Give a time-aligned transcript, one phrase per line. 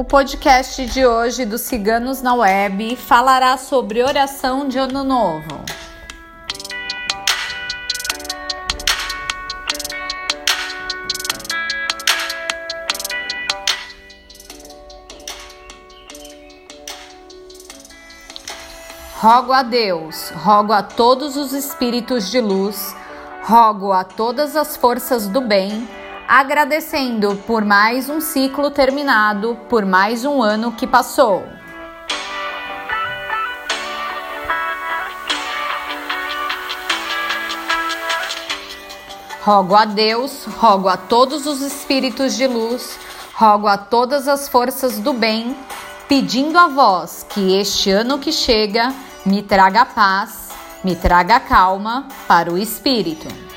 [0.00, 5.60] O podcast de hoje dos Ciganos na Web falará sobre oração de Ano Novo.
[19.16, 22.94] Rogo a Deus, rogo a todos os espíritos de luz,
[23.42, 25.88] rogo a todas as forças do bem
[26.28, 31.42] agradecendo por mais um ciclo terminado, por mais um ano que passou.
[39.40, 42.98] Rogo a Deus, rogo a todos os espíritos de luz,
[43.34, 45.56] rogo a todas as forças do bem,
[46.06, 48.92] pedindo a vós que este ano que chega
[49.24, 50.50] me traga paz,
[50.84, 53.47] me traga calma para o espírito.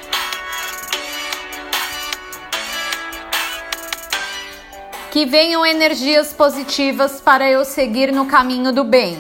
[5.12, 9.18] Que venham energias positivas para eu seguir no caminho do bem.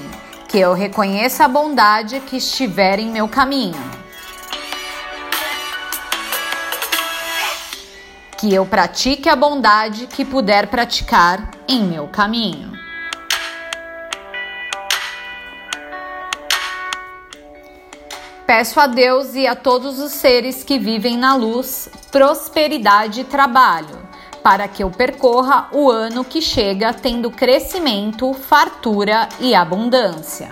[0.47, 3.75] Que eu reconheça a bondade que estiver em meu caminho.
[8.38, 12.72] Que eu pratique a bondade que puder praticar em meu caminho.
[18.47, 24.00] Peço a Deus e a todos os seres que vivem na luz prosperidade e trabalho
[24.44, 30.50] para que eu percorra o ano que chega tendo crescimento, fartura e abundância.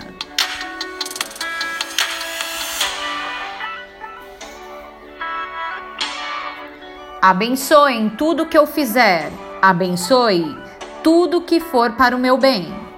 [7.21, 9.29] Abençoe tudo que eu fizer,
[9.61, 10.57] abençoe
[11.03, 12.88] tudo que for para o meu bem.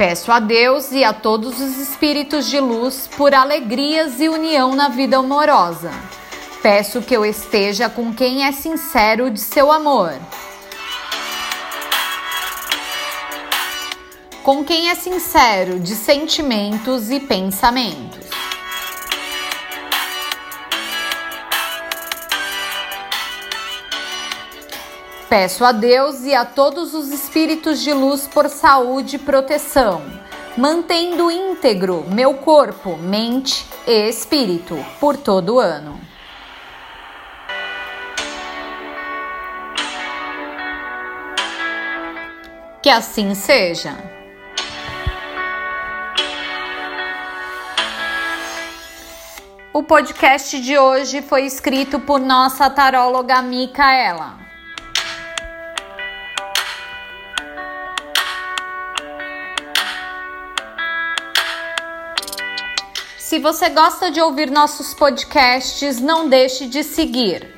[0.00, 4.88] Peço a Deus e a todos os espíritos de luz por alegrias e união na
[4.88, 5.90] vida amorosa.
[6.62, 10.14] Peço que eu esteja com quem é sincero de seu amor.
[14.42, 18.09] Com quem é sincero de sentimentos e pensamentos.
[25.30, 30.02] Peço a Deus e a todos os espíritos de luz por saúde e proteção,
[30.56, 36.00] mantendo íntegro meu corpo, mente e espírito por todo o ano.
[42.82, 43.96] Que assim seja.
[49.72, 54.39] O podcast de hoje foi escrito por nossa taróloga Micaela.
[63.30, 67.54] Se você gosta de ouvir nossos podcasts, não deixe de seguir.